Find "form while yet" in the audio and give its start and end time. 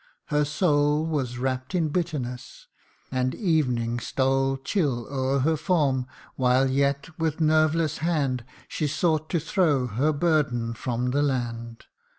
5.55-7.19